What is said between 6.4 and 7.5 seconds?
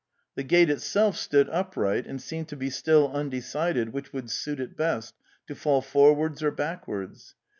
or backwards.